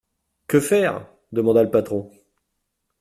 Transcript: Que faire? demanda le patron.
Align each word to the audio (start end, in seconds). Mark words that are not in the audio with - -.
Que 0.47 0.59
faire? 0.59 1.07
demanda 1.31 1.61
le 1.61 1.69
patron. 1.69 2.09